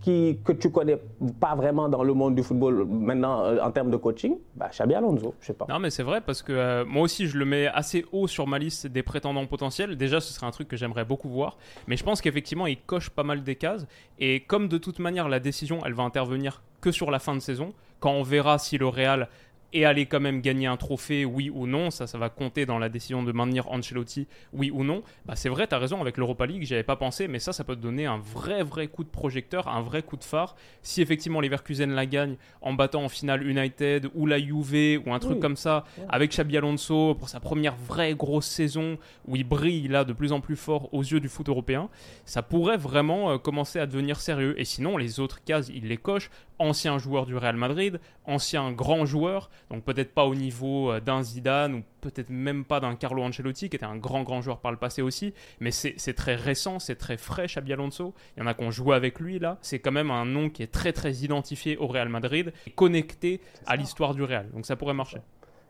[0.00, 0.98] qui, que tu connais
[1.40, 4.94] pas vraiment dans le monde du football maintenant euh, en termes de coaching, bah, Xabi
[4.94, 5.66] Alonso, je sais pas.
[5.68, 8.46] Non, mais c'est vrai parce que euh, moi aussi je le mets assez haut sur
[8.46, 9.96] ma liste des prétendants potentiels.
[9.96, 13.10] Déjà, ce serait un truc que j'aimerais beaucoup voir, mais je pense qu'effectivement il coche
[13.10, 13.86] pas mal des cases.
[14.18, 17.40] Et comme de toute manière la décision elle va intervenir que sur la fin de
[17.40, 19.28] saison, quand on verra si le Real
[19.72, 22.78] et aller quand même gagner un trophée, oui ou non, ça, ça va compter dans
[22.78, 26.16] la décision de maintenir Ancelotti, oui ou non, bah c'est vrai, tu as raison, avec
[26.16, 28.88] l'Europa League, j'y avais pas pensé, mais ça, ça peut te donner un vrai, vrai
[28.88, 30.56] coup de projecteur, un vrai coup de phare.
[30.82, 35.18] Si effectivement Leverkusen la gagne en battant en finale United ou la Juve ou un
[35.18, 39.88] truc comme ça, avec Xabi Alonso pour sa première vraie grosse saison où il brille
[39.88, 41.88] là de plus en plus fort aux yeux du foot européen,
[42.24, 44.58] ça pourrait vraiment euh, commencer à devenir sérieux.
[44.58, 46.30] Et sinon, les autres cases, il les coche
[46.60, 51.22] ancien joueur du Real Madrid, ancien grand joueur, donc peut-être pas au niveau euh, d'un
[51.22, 54.70] Zidane ou peut-être même pas d'un Carlo Ancelotti qui était un grand grand joueur par
[54.70, 58.14] le passé aussi, mais c'est très récent, c'est très frais Xabi Alonso.
[58.36, 59.58] Il y en a qui ont joué avec lui là.
[59.62, 63.40] C'est quand même un nom qui est très très identifié au Real Madrid, et connecté
[63.66, 64.50] à l'histoire du Real.
[64.52, 65.18] Donc ça pourrait marcher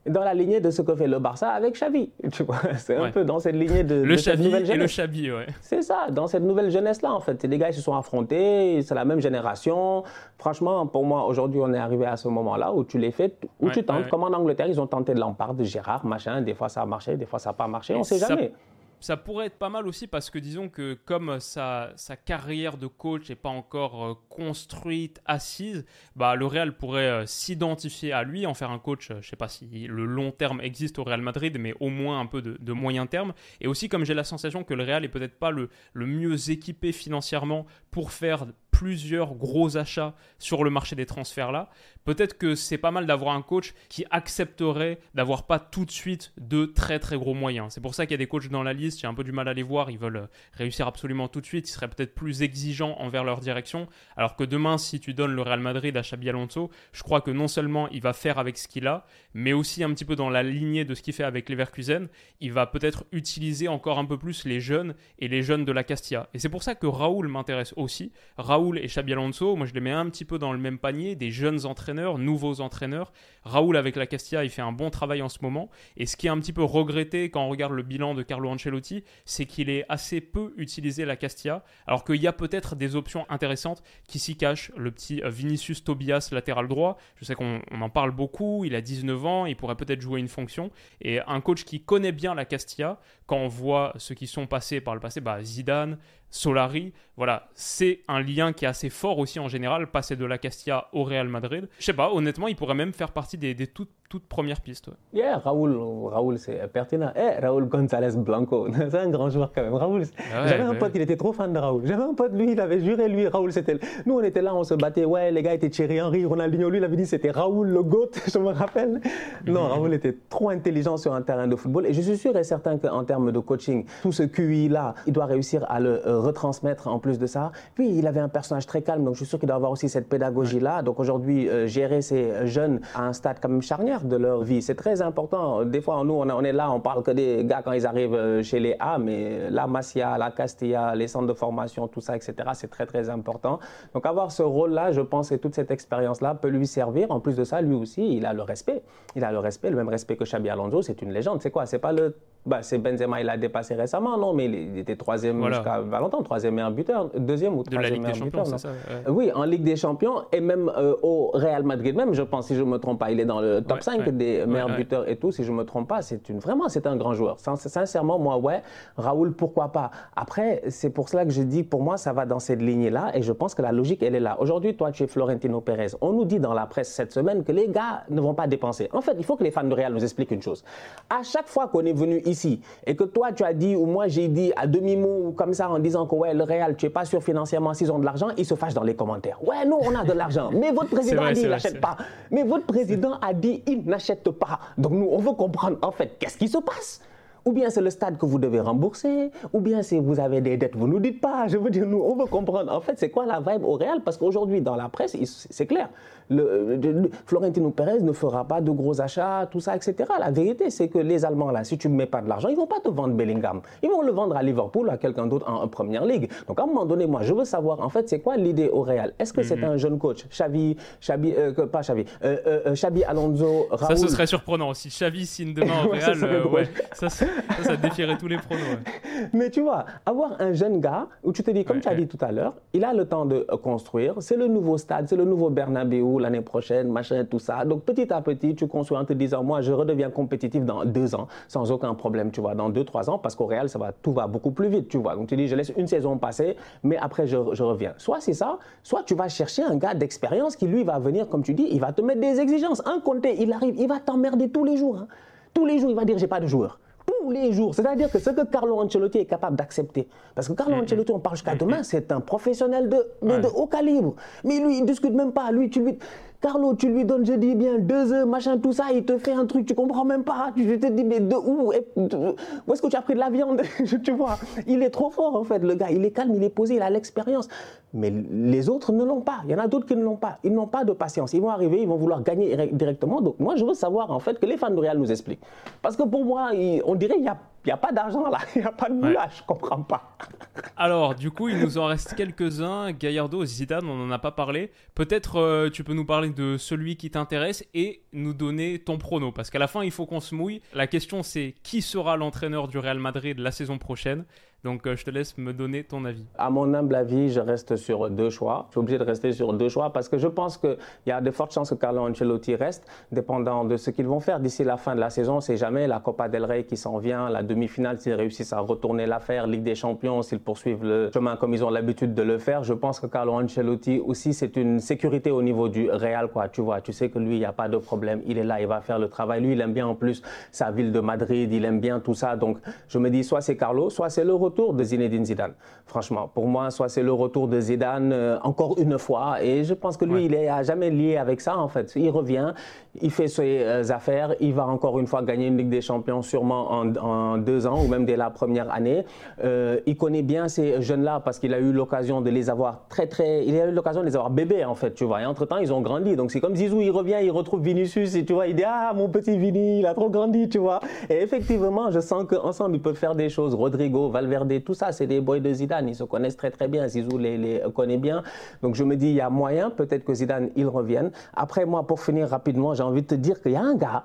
[0.06, 2.10] dans la lignée de ce que fait le Barça avec Xavi.
[2.32, 4.98] Tu vois, c'est un peu dans cette lignée de, le cette nouvelle jeunesse.
[4.98, 5.46] Et le Xavi, ouais.
[5.60, 7.44] C'est ça, dans cette nouvelle jeunesse-là, en fait.
[7.44, 10.04] Des gars qui se sont affrontés, c'est la même génération.
[10.38, 13.70] Franchement, pour moi, aujourd'hui, on est arrivé à ce moment-là où tu les fais, où
[13.70, 14.08] tu tentes.
[14.08, 16.40] Comme en Angleterre, ils ont tenté de Lampard, de Gérard, machin.
[16.40, 17.94] Des fois, ça a marché, des fois, ça n'a pas marché.
[17.94, 18.52] on ne sait jamais.
[19.00, 22.86] Ça pourrait être pas mal aussi parce que disons que comme sa, sa carrière de
[22.86, 25.84] coach n'est pas encore euh, construite, assise,
[26.16, 29.36] bah, le Real pourrait euh, s'identifier à lui, en faire un coach, euh, je sais
[29.36, 32.56] pas si le long terme existe au Real Madrid, mais au moins un peu de,
[32.60, 33.32] de moyen terme.
[33.60, 36.50] Et aussi comme j'ai la sensation que le Real est peut-être pas le, le mieux
[36.50, 38.46] équipé financièrement pour faire
[38.80, 41.68] plusieurs gros achats sur le marché des transferts là,
[42.06, 46.32] peut-être que c'est pas mal d'avoir un coach qui accepterait d'avoir pas tout de suite
[46.40, 47.74] de très très gros moyens.
[47.74, 49.32] C'est pour ça qu'il y a des coachs dans la liste, j'ai un peu du
[49.32, 52.14] mal à les voir, ils veulent euh, réussir absolument tout de suite, ils seraient peut-être
[52.14, 56.00] plus exigeants envers leur direction, alors que demain si tu donnes le Real Madrid à
[56.00, 59.52] Xabi Alonso, je crois que non seulement il va faire avec ce qu'il a, mais
[59.52, 62.08] aussi un petit peu dans la lignée de ce qu'il fait avec Leverkusen,
[62.40, 65.84] il va peut-être utiliser encore un peu plus les jeunes et les jeunes de la
[65.84, 66.30] Castilla.
[66.32, 68.10] Et c'est pour ça que Raoul m'intéresse aussi.
[68.38, 71.16] Raoul et Xabi Alonso, moi je les mets un petit peu dans le même panier,
[71.16, 73.12] des jeunes entraîneurs, nouveaux entraîneurs.
[73.42, 75.70] Raoul avec la Castilla, il fait un bon travail en ce moment.
[75.96, 78.48] Et ce qui est un petit peu regretté quand on regarde le bilan de Carlo
[78.50, 82.96] Ancelotti, c'est qu'il est assez peu utilisé la Castilla, alors qu'il y a peut-être des
[82.96, 84.72] options intéressantes qui s'y cachent.
[84.76, 88.80] Le petit euh, Vinicius Tobias, latéral droit, je sais qu'on en parle beaucoup, il a
[88.80, 90.70] 19 ans, il pourrait peut-être jouer une fonction.
[91.00, 94.80] Et un coach qui connaît bien la Castilla, quand on voit ceux qui sont passés
[94.80, 95.98] par le passé, bah Zidane,
[96.30, 100.38] Solari, voilà, c'est un lien qui est assez fort aussi en général, passer de la
[100.38, 101.68] Castilla au Real Madrid.
[101.78, 104.88] Je sais pas, honnêtement, il pourrait même faire partie des, des toutes, toutes premières pistes.
[104.88, 105.20] Ouais.
[105.20, 105.78] Yeah, Raoul,
[106.12, 107.12] Raoul c'est pertinent.
[107.14, 109.74] Eh, Raoul González Blanco, c'est un grand joueur quand même.
[109.74, 110.02] Raoul,
[110.34, 110.78] Ah ouais, j'avais un ouais.
[110.78, 111.82] pote, il était trop fan de Raoul.
[111.86, 113.78] J'avais un pote, lui, il avait juré, lui, Raoul, c'était.
[114.06, 115.04] Nous, on était là, on se battait.
[115.04, 118.10] Ouais, les gars étaient Thierry Henry, Ronaldinho, lui, il avait dit c'était Raoul le GOAT,
[118.26, 119.00] je me rappelle.
[119.46, 121.86] Non, Raoul était trop intelligent sur un terrain de football.
[121.86, 125.26] Et je suis sûr et certain qu'en termes de coaching, tout ce QI-là, il doit
[125.26, 127.52] réussir à le euh, retransmettre en plus de ça.
[127.76, 129.88] Puis, il avait un personnage très calme, donc je suis sûr qu'il doit avoir aussi
[129.88, 130.82] cette pédagogie-là.
[130.82, 134.62] Donc aujourd'hui, euh, gérer ces jeunes à un stade quand même charnière de leur vie,
[134.62, 135.64] c'est très important.
[135.64, 138.42] Des fois, nous, on, est là, on parle que des gars quand ils arrivent euh,
[138.42, 142.34] chez les A, mais la Masia, la Castilla, les centres de formation, tout ça, etc.,
[142.54, 143.58] c'est très, très important.
[143.94, 147.10] Donc avoir ce rôle-là, je pense, et toute cette expérience-là peut lui servir.
[147.10, 148.82] En plus de ça, lui aussi, il a le respect.
[149.16, 151.42] Il a le respect, le même respect que Xabi Alonso, c'est une légende.
[151.42, 151.66] C'est quoi?
[151.66, 152.14] C'est pas le...
[152.46, 155.56] Bah, c'est Benzema, il a dépassé récemment, non, mais il, était troisième Voilà.
[155.56, 158.46] jusqu'à longtemps, troisième meilleur buteur, deuxième ou De la troisième Ligue des meilleur Champions, buteur,
[158.46, 159.10] c'est non ça ouais.
[159.14, 162.54] Oui, en Ligue des Champions et même euh, au Real Madrid même, je pense, si
[162.54, 164.12] je ne me trompe pas, il est dans le top Ouais, 5 ouais.
[164.12, 166.86] des meilleurs buteurs et tout, si je ne me trompe pas, c'est une vraiment c'est
[166.86, 167.38] un grand joueur.
[167.40, 168.62] Sin- Sincèrement, moi ouais,
[168.96, 169.90] Raoul pourquoi pas?
[170.16, 173.10] Après, c'est pour cela que je dis pour moi ça va dans cette lignée là
[173.14, 174.38] et je pense que la logique elle est là.
[174.40, 175.88] Aujourd'hui, toi tu es Florentino Pérez.
[176.00, 178.88] On nous dit dans la presse cette semaine que les gars ne vont pas dépenser.
[178.94, 180.64] En fait, il faut que les fans de Real nous expliquent une chose.
[181.10, 184.08] À chaque fois qu'on est venu ici et que toi tu as dit ou moi
[184.08, 186.90] j'ai dit à demi-mot ou comme ça en disant que ouais, le Real, tu es
[186.90, 189.38] pas sûr financièrement s'ils ont de l'argent, ils se fâchent dans les commentaires.
[189.46, 191.96] Ouais, nous on a de l'argent, mais votre président vrai, a dit il n'achète pas.
[192.30, 194.60] Mais votre président a dit il n'achète pas.
[194.78, 197.00] Donc nous, on veut comprendre en fait qu'est-ce qui se passe?
[197.46, 200.58] Ou bien c'est le stade que vous devez rembourser, ou bien si vous avez des
[200.58, 201.48] dettes, vous ne nous dites pas.
[201.48, 204.02] Je veux dire, nous, on veut comprendre en fait c'est quoi la vibe au Real,
[204.04, 205.88] parce qu'aujourd'hui dans la presse, c'est clair,
[206.30, 209.94] le, le- le- Florentino Pérez ne fera pas de gros achats, tout ça, etc.
[210.18, 212.56] La vérité, c'est que les Allemands là, si tu ne mets pas de l'argent, ils
[212.56, 213.60] vont pas te vendre Bellingham.
[213.82, 216.30] Ils vont le vendre à Liverpool ou à quelqu'un d'autre en, en première ligue.
[216.48, 218.82] Donc à un moment donné, moi, je veux savoir en fait c'est quoi l'idée au
[218.82, 219.12] Real?
[219.18, 219.46] Est-ce que Mhm.
[219.46, 223.98] c'est un jeune coach, Xavi, Xavi, euh, pas Xavi, euh, euh, euh, Alonso, Ça, Raoul.
[223.98, 224.72] ce serait surprenant.
[224.74, 228.16] Si Xavi signe demain au Ouais, ça Real, euh, ouais, ça, ça, ça, ça défierait
[228.18, 228.62] tous les pronos.
[228.62, 229.28] ouais.
[229.32, 232.06] Mais tu vois, avoir un jeune gars où tu te dis, comme tu as dit
[232.06, 234.14] tout à l'heure, il a le temps de euh, construire.
[234.20, 237.64] C'est le nouveau stade, c'est le nouveau Bernabeu l'année prochaine, machin, tout ça.
[237.64, 241.14] Donc petit à petit, tu construis en te disant, moi, je redeviens compétitif dans deux
[241.14, 243.92] ans, sans aucun problème, tu vois, dans deux, trois ans, parce qu'au Real, ça va,
[243.92, 245.16] tout va beaucoup plus vite, tu vois.
[245.16, 247.94] Donc tu dis, je laisse une saison passer, mais après, je, reviens.
[247.98, 251.42] Soit c'est ça, soit tu vas chercher un gars d'expérience qui, lui, va venir, comme
[251.42, 252.82] tu dis, il va te mettre des exigences.
[252.86, 254.98] Un Conte, il arrive, il va t'emmerder tous les jours.
[254.98, 255.08] hein.
[255.52, 256.78] Tous les jours, il va dire, j'ai pas de joueur
[257.20, 257.74] tous les jours.
[257.74, 260.08] C'est-à-dire que ce que Carlo Ancelotti est capable d'accepter.
[260.34, 263.66] Parce que Carlo Ancelotti, on parle jusqu'à demain, c'est un professionnel de, de- de haut
[263.66, 264.14] calibre.
[264.44, 265.50] Mais lui, il ne discute même pas.
[265.50, 265.98] Lui, tu lui...
[266.40, 269.32] Carlo, tu lui donnes, je dis bien, deux heures, machin, tout ça, il te fait
[269.32, 270.52] un truc, tu comprends même pas.
[270.56, 273.60] Tu te dis, mais de où Où est-ce que tu as pris de la viande?
[274.02, 275.90] Tu vois, il est trop fort, en fait, le gars.
[275.90, 277.46] Il est calme, il est posé, il a l'expérience.
[277.92, 279.40] Mais les autres ne l'ont pas.
[279.44, 280.38] Il y en a d'autres qui ne l'ont pas.
[280.42, 281.34] Ils n'ont pas de patience.
[281.34, 283.20] Ils vont arriver, ils vont vouloir gagner direct- directement.
[283.20, 285.42] Donc, moi, je veux savoir, en fait, que les fans de Real nous expliquent.
[285.82, 286.52] Parce que pour moi,
[286.86, 288.38] on dirait qu'il n'y a, il y a pas d'argent là.
[288.56, 289.32] Il n'y a pas de moulage.
[289.38, 290.16] Je comprends pas.
[290.76, 292.92] Alors, du coup, il nous en reste quelques-uns.
[292.92, 294.70] Gallardo, Zidane, on n'en a pas parlé.
[294.94, 299.30] Peut-être euh, tu peux nous parler de celui qui t'intéresse et nous donner ton prono.
[299.32, 300.62] Parce qu'à la fin, il faut qu'on se mouille.
[300.74, 304.24] La question, c'est qui sera l'entraîneur du Real Madrid la saison prochaine?
[304.62, 306.26] Donc euh, je te laisse me donner ton avis.
[306.36, 308.66] À mon humble avis, je reste sur deux choix.
[308.68, 311.22] Je suis obligé de rester sur deux choix parce que je pense qu'il y a
[311.22, 314.76] de fortes chances que Carlo Ancelotti reste, dépendant de ce qu'ils vont faire d'ici la
[314.76, 315.40] fin de la saison.
[315.40, 319.06] C'est jamais la Copa del Rey qui s'en vient, la demi-finale s'ils réussissent à retourner
[319.06, 322.62] l'affaire, Ligue des Champions s'ils poursuivent le chemin comme ils ont l'habitude de le faire.
[322.62, 326.48] Je pense que Carlo Ancelotti aussi c'est une sécurité au niveau du Real quoi.
[326.48, 328.60] Tu vois, tu sais que lui il n'y a pas de problème, il est là,
[328.60, 329.40] il va faire le travail.
[329.40, 332.36] Lui il aime bien en plus sa ville de Madrid, il aime bien tout ça.
[332.36, 335.54] Donc je me dis soit c'est Carlo, soit c'est le retour de Zinedine Zidane.
[335.86, 339.42] Franchement, pour moi, soit c'est le retour de Zidane euh, encore une fois.
[339.42, 341.92] Et je pense que lui, il est à jamais lié avec ça, en fait.
[341.96, 342.52] Il revient,
[343.00, 346.22] il fait ses euh, affaires, il va encore une fois gagner une Ligue des Champions
[346.22, 349.04] sûrement en, deux ans ou même dès la première année.
[349.44, 353.06] Euh, il connaît bien ces jeunes-là parce qu'il a eu l'occasion de les avoir très,
[353.06, 353.44] très.
[353.46, 355.22] Il a eu l'occasion de les avoir bébés, en fait, tu vois.
[355.22, 356.16] Et entre-temps, ils ont grandi.
[356.16, 358.92] Donc c'est comme Zizou, il revient, il retrouve Vinicius et tu vois, il dit Ah,
[358.94, 360.80] mon petit Vini, il a trop grandi, tu vois.
[361.08, 363.54] Et effectivement, je sens qu'ensemble, ils peuvent faire des choses.
[363.54, 365.88] Rodrigo, Valverde, tout ça, c'est des boys de Zidane.
[365.88, 366.86] Ils se connaissent très, très bien.
[366.86, 368.22] Zizou les, les connaît bien.
[368.62, 371.10] Donc je me dis, il y a moyen, peut-être que Zidane, il revienne.
[371.34, 374.04] Après, moi, pour finir rapidement, j'ai envie de te dire qu'il y a un gars,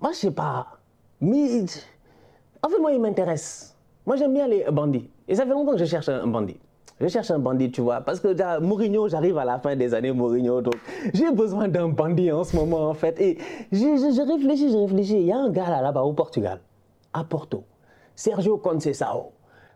[0.00, 0.66] moi, je sais pas,
[1.20, 1.64] mais
[2.62, 3.76] en fait, moi, il m'intéresse.
[4.06, 5.08] Moi, j'aime bien les bandits.
[5.28, 6.58] Et ça fait longtemps que je cherche un bandit.
[7.00, 10.12] Je cherche un bandit, tu vois, parce que Mourinho, j'arrive à la fin des années
[10.12, 10.76] Mourinho, donc
[11.12, 13.20] j'ai besoin d'un bandit en ce moment, en fait.
[13.20, 13.38] Et
[13.72, 15.16] je, je, réfléchis, je réfléchis.
[15.16, 16.60] Il y a un gars là, là-bas au Portugal,
[17.12, 17.64] à Porto,
[18.14, 19.30] Sergio Conceição.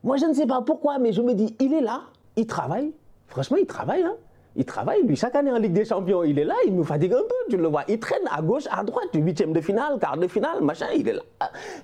[0.07, 2.03] Moi, je ne sais pas pourquoi, mais je me dis, il est là,
[2.37, 2.93] il travaille.
[3.27, 4.15] Franchement, il travaille, hein
[4.57, 5.17] il travaille, lui.
[5.17, 7.57] Chaque année en Ligue des Champions, il est là, il nous fatigue un peu, tu
[7.57, 7.83] le vois.
[7.89, 11.13] Il traîne à gauche, à droite, huitième de finale, quart de finale, machin, il est
[11.13, 11.23] là.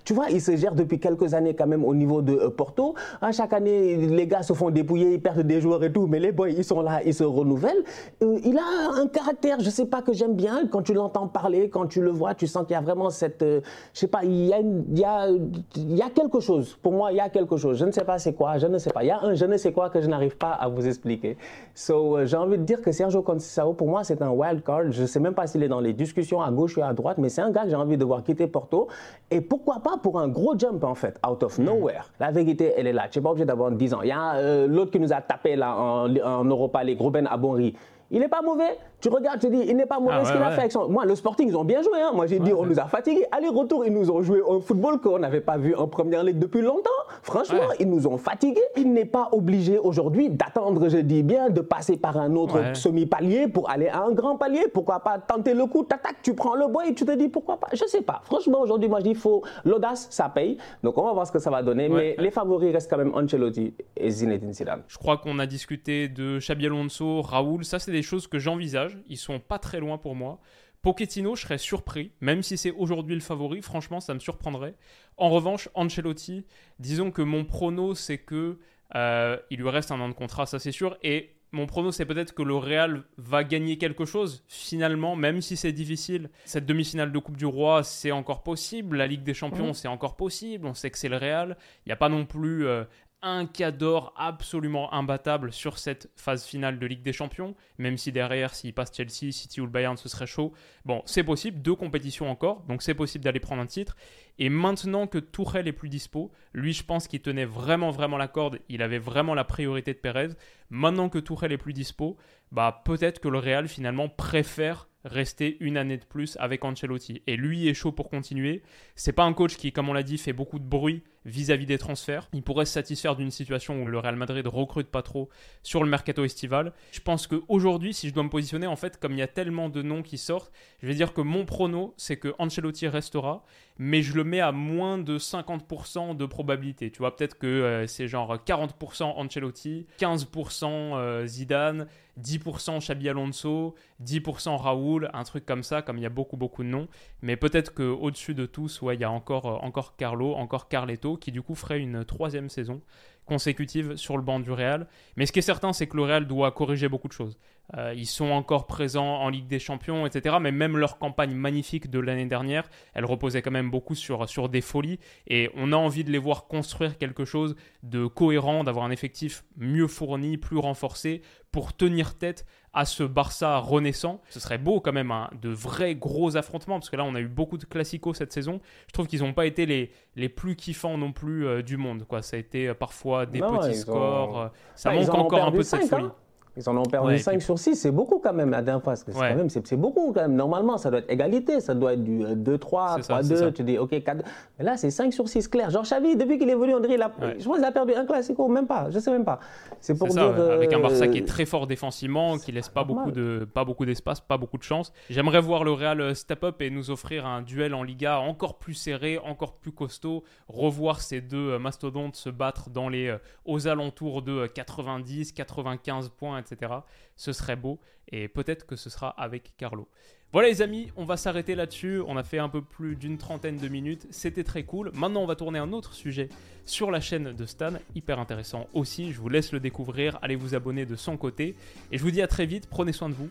[0.04, 2.94] Tu vois, il se gère depuis quelques années quand même au niveau de euh, Porto.
[3.20, 6.18] Ah, chaque année, les gars se font dépouiller, ils perdent des joueurs et tout, mais
[6.18, 7.84] les boys, ils sont là, ils se renouvellent.
[8.22, 10.66] Euh, il a un caractère, je sais pas, que j'aime bien.
[10.70, 13.42] Quand tu l'entends parler, quand tu le vois, tu sens qu'il y a vraiment cette.
[13.42, 13.60] Euh,
[13.92, 16.78] je sais pas, il y, a il, y a, quelque chose.
[16.82, 17.78] Pour moi, il y a quelque chose.
[17.78, 19.04] Je ne sais pas c'est quoi, je ne sais pas.
[19.04, 21.36] Il y a un je ne sais quoi que je n'arrive pas à vous expliquer.
[21.74, 24.90] So, j'ai envie dire que Sergio Conceição, pour moi, c'est un wild card.
[24.90, 27.18] Je ne sais même pas s'il est dans les discussions à gauche ou à droite,
[27.18, 28.88] mais c'est un gars que j'ai envie de voir quitter Porto.
[29.30, 32.10] Et pourquoi pas pour un gros jump, en fait, out of nowhere.
[32.20, 33.08] La vérité, elle est là.
[33.10, 34.02] Tu n'es pas obligé d'avoir 10 ans.
[34.02, 37.26] Il y a euh, l'autre qui nous a tapé là en, en Europa League, Ruben
[37.26, 37.74] Abonri.
[38.10, 38.78] Il n'est pas mauvais.
[39.02, 40.14] Tu regardes, tu dis, il n'est pas mauvais.
[40.20, 40.88] Ah, ce qu'il a fait avec son.
[40.88, 42.00] Moi, le Sporting, ils ont bien joué.
[42.00, 42.12] Hein.
[42.14, 43.26] Moi, j'ai dit, on nous a fatigués.
[43.32, 46.60] Aller-retour, ils nous ont joué au football qu'on n'avait pas vu en première ligue depuis
[46.60, 46.90] longtemps.
[47.24, 48.62] Franchement, ils nous ont fatigués.
[48.76, 53.48] Il n'est pas obligé aujourd'hui d'attendre, je dis bien, de passer par un autre semi-palier
[53.48, 54.66] pour aller à un grand palier.
[54.72, 57.56] Pourquoi pas tenter le coup, t'attaques, tu prends le bois et tu te dis pourquoi
[57.56, 57.68] pas.
[57.72, 58.20] Je sais pas.
[58.22, 60.58] Franchement, aujourd'hui, moi, je dis, il faut l'audace, ça paye.
[60.84, 61.88] Donc, on va voir ce que ça va donner.
[61.88, 64.82] Mais les favoris restent quand même Ancelotti et Zinedine Zidane.
[64.86, 67.64] Je crois qu'on a discuté de Xabi Alonso, Raoul.
[67.64, 70.40] Ça, c'est des choses que j'envisage ils sont pas très loin pour moi.
[70.82, 74.74] Pochettino, je serais surpris, même si c'est aujourd'hui le favori, franchement, ça me surprendrait.
[75.16, 76.44] En revanche, Ancelotti,
[76.80, 78.58] disons que mon prono, c'est que
[78.96, 82.06] euh, il lui reste un an de contrat, ça c'est sûr, et mon prono, c'est
[82.06, 86.30] peut-être que le Real va gagner quelque chose, finalement, même si c'est difficile.
[86.46, 88.96] Cette demi-finale de Coupe du Roi, c'est encore possible.
[88.96, 90.66] La Ligue des Champions, c'est encore possible.
[90.66, 91.58] On sait que c'est le Real.
[91.84, 92.84] Il n'y a pas non plus euh,
[93.22, 98.54] un cadre absolument imbattable sur cette phase finale de Ligue des Champions, même si derrière,
[98.54, 100.52] s'il passe Chelsea, City ou le Bayern, ce serait chaud.
[100.84, 103.96] Bon, c'est possible, deux compétitions encore, donc c'est possible d'aller prendre un titre.
[104.38, 108.28] Et maintenant que Tourelle est plus dispo, lui, je pense qu'il tenait vraiment, vraiment la
[108.28, 110.30] corde, il avait vraiment la priorité de Pérez.
[110.70, 112.16] Maintenant que Tourelle est plus dispo,
[112.50, 117.22] bah peut-être que le Real finalement préfère rester une année de plus avec Ancelotti.
[117.26, 118.62] Et lui est chaud pour continuer.
[118.94, 121.78] C'est pas un coach qui, comme on l'a dit, fait beaucoup de bruit vis-à-vis des
[121.78, 122.28] transferts.
[122.32, 125.28] Il pourrait se satisfaire d'une situation où le Real Madrid recrute pas trop
[125.62, 126.72] sur le mercato estival.
[126.92, 129.68] Je pense qu'aujourd'hui, si je dois me positionner, en fait, comme il y a tellement
[129.68, 133.44] de noms qui sortent, je vais dire que mon prono, c'est que Ancelotti restera,
[133.78, 136.90] mais je le mets à moins de 50% de probabilité.
[136.90, 141.86] Tu vois, peut-être que euh, c'est genre 40% Ancelotti, 15% euh, Zidane,
[142.20, 146.62] 10% Xabi Alonso, 10% Raoul, un truc comme ça, comme il y a beaucoup beaucoup
[146.62, 146.88] de noms.
[147.22, 151.11] Mais peut-être qu'au-dessus de tous, ouais, il y a encore, euh, encore Carlo, encore Carletto,
[151.16, 152.80] qui du coup ferait une troisième saison
[153.24, 154.86] consécutive sur le banc du Real.
[155.16, 157.38] Mais ce qui est certain, c'est que le Real doit corriger beaucoup de choses.
[157.76, 160.36] Euh, ils sont encore présents en Ligue des Champions, etc.
[160.40, 164.48] Mais même leur campagne magnifique de l'année dernière, elle reposait quand même beaucoup sur, sur
[164.48, 164.98] des folies.
[165.28, 169.44] Et on a envie de les voir construire quelque chose de cohérent, d'avoir un effectif
[169.56, 171.22] mieux fourni, plus renforcé,
[171.52, 172.44] pour tenir tête
[172.74, 174.20] à ce Barça renaissant.
[174.30, 177.20] Ce serait beau quand même, hein, de vrais gros affrontements, parce que là on a
[177.20, 178.60] eu beaucoup de classicos cette saison.
[178.86, 182.04] Je trouve qu'ils n'ont pas été les, les plus kiffants non plus euh, du monde.
[182.06, 182.22] Quoi.
[182.22, 184.50] Ça a été euh, parfois des petits scores.
[184.74, 186.08] ça manque encore un peu de cette folie.
[186.56, 188.94] Ils en ont perdu 5 sur 6, c'est beaucoup quand même la dernière fois.
[188.94, 190.34] C'est, quand même, c'est, beaucoup quand même.
[190.34, 194.22] Normalement, ça doit être égalité, ça doit être du 2-3, 3-2, tu dis ok, 4
[194.58, 195.70] Mais là, c'est 5 sur 6 clair.
[195.70, 198.04] Genre Xavi, depuis qu'il évolue, on dirait, il a, je pense qu'il a perdu un
[198.04, 199.40] classico, même pas, je sais même pas.
[199.80, 200.34] C'est pour dire.
[200.36, 203.64] Ça, avec un Barça qui est très fort défensivement, qui laisse pas beaucoup, de, pas
[203.64, 204.92] beaucoup d'espace, pas beaucoup de chance.
[205.08, 208.74] J'aimerais voir le Real step up et nous offrir un duel en Liga encore plus
[208.74, 214.22] serré, encore plus costaud, revoir ces deux mastodontes se battre dans les, euh, aux alentours
[214.22, 216.72] de 90, 95 points etc.
[217.16, 219.88] Ce serait beau et peut-être que ce sera avec Carlo.
[220.32, 222.00] Voilà les amis, on va s'arrêter là-dessus.
[222.06, 224.06] On a fait un peu plus d'une trentaine de minutes.
[224.10, 224.90] C'était très cool.
[224.94, 226.30] Maintenant, on va tourner un autre sujet
[226.64, 227.74] sur la chaîne de Stan.
[227.94, 229.12] Hyper intéressant aussi.
[229.12, 230.18] Je vous laisse le découvrir.
[230.22, 231.54] Allez vous abonner de son côté.
[231.90, 232.66] Et je vous dis à très vite.
[232.66, 233.28] Prenez soin de vous.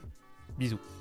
[0.60, 1.01] Bisous.